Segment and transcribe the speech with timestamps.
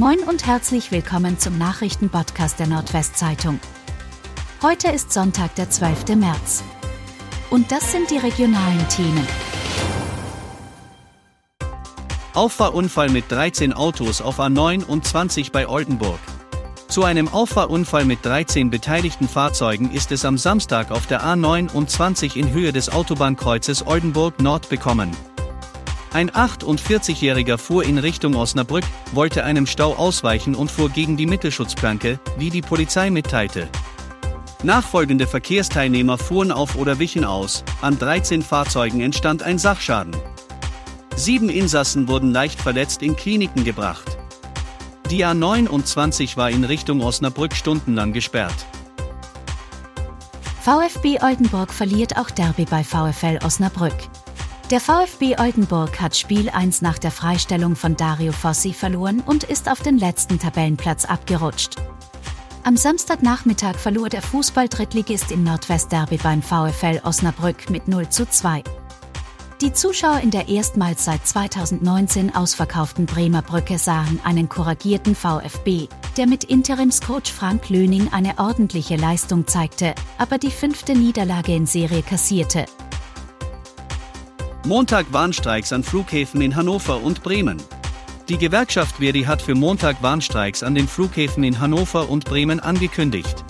[0.00, 3.60] Moin und herzlich willkommen zum Nachrichtenpodcast der Nordwestzeitung.
[4.62, 6.16] Heute ist Sonntag, der 12.
[6.16, 6.64] März.
[7.50, 9.26] Und das sind die regionalen Themen.
[12.32, 16.18] Auffahrunfall mit 13 Autos auf A29 bei Oldenburg.
[16.88, 22.54] Zu einem Auffahrunfall mit 13 beteiligten Fahrzeugen ist es am Samstag auf der A29 in
[22.54, 25.14] Höhe des Autobahnkreuzes Oldenburg Nord bekommen.
[26.12, 32.18] Ein 48-Jähriger fuhr in Richtung Osnabrück, wollte einem Stau ausweichen und fuhr gegen die Mittelschutzplanke,
[32.36, 33.68] wie die Polizei mitteilte.
[34.64, 40.16] Nachfolgende Verkehrsteilnehmer fuhren auf oder wichen aus, an 13 Fahrzeugen entstand ein Sachschaden.
[41.14, 44.18] Sieben Insassen wurden leicht verletzt in Kliniken gebracht.
[45.10, 48.66] Die A29 war in Richtung Osnabrück stundenlang gesperrt.
[50.60, 53.94] VfB Oldenburg verliert auch Derby bei VfL Osnabrück.
[54.70, 59.68] Der VfB Oldenburg hat Spiel 1 nach der Freistellung von Dario Fossi verloren und ist
[59.68, 61.74] auf den letzten Tabellenplatz abgerutscht.
[62.62, 68.62] Am Samstagnachmittag verlor der Fußball-Drittligist im Nordwestderby beim VfL Osnabrück mit 0 zu 2.
[69.60, 76.28] Die Zuschauer in der erstmals seit 2019 ausverkauften Bremer Brücke sahen einen couragierten VfB, der
[76.28, 82.66] mit Interimscoach Frank Löning eine ordentliche Leistung zeigte, aber die fünfte Niederlage in Serie kassierte.
[84.66, 87.56] Montag Warnstreiks an Flughäfen in Hannover und Bremen.
[88.28, 93.42] Die Gewerkschaft Verdi hat für Montag Warnstreiks an den Flughäfen in Hannover und Bremen angekündigt.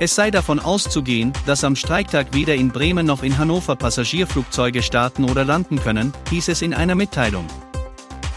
[0.00, 5.24] Es sei davon auszugehen, dass am Streiktag weder in Bremen noch in Hannover Passagierflugzeuge starten
[5.24, 7.46] oder landen können, hieß es in einer Mitteilung.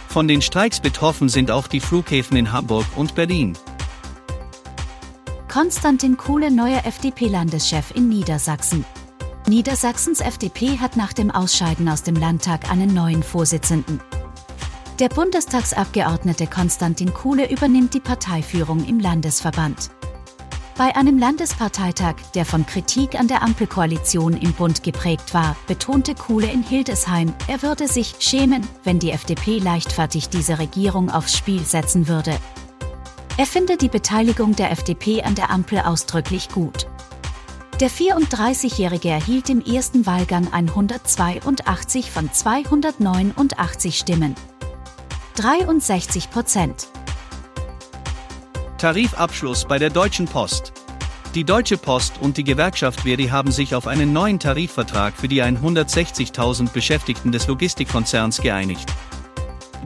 [0.10, 3.54] Von den Streiks betroffen sind auch die Flughäfen in Hamburg und Berlin.
[5.48, 8.86] Konstantin Kuhle neuer FDP-Landeschef in Niedersachsen.
[9.50, 14.02] Niedersachsens FDP hat nach dem Ausscheiden aus dem Landtag einen neuen Vorsitzenden.
[15.00, 19.90] Der Bundestagsabgeordnete Konstantin Kuhle übernimmt die Parteiführung im Landesverband.
[20.78, 26.52] Bei einem Landesparteitag, der von Kritik an der Ampelkoalition im Bund geprägt war, betonte Kuhle
[26.52, 32.10] in Hildesheim, er würde sich schämen, wenn die FDP leichtfertig diese Regierung aufs Spiel setzen
[32.10, 32.38] würde.
[33.38, 36.88] Er finde die Beteiligung der FDP an der Ampel ausdrücklich gut.
[37.80, 44.34] Der 34-Jährige erhielt im ersten Wahlgang 182 von 289 Stimmen.
[45.36, 46.88] 63 Prozent.
[48.80, 50.74] Tarifabschluss bei der Deutschen Post.
[51.36, 55.44] Die Deutsche Post und die Gewerkschaft Verdi haben sich auf einen neuen Tarifvertrag für die
[55.44, 58.92] 160.000 Beschäftigten des Logistikkonzerns geeinigt.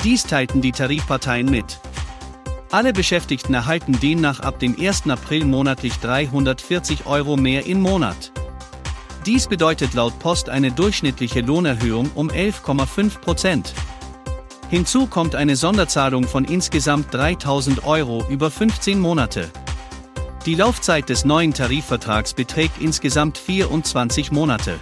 [0.02, 1.82] Dies teilten die Tarifparteien mit.
[2.72, 5.10] Alle Beschäftigten erhalten demnach ab dem 1.
[5.10, 8.32] April monatlich 340 Euro mehr im Monat.
[9.26, 13.74] Dies bedeutet laut Post eine durchschnittliche Lohnerhöhung um 11,5 Prozent.
[14.70, 19.50] Hinzu kommt eine Sonderzahlung von insgesamt 3000 Euro über 15 Monate.
[20.46, 24.80] Die Laufzeit des neuen Tarifvertrags beträgt insgesamt 24 Monate.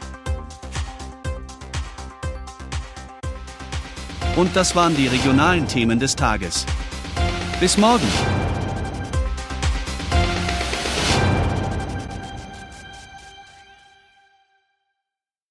[4.35, 6.67] Und das waren die regionalen Themen des Tages.
[7.59, 8.48] this morning.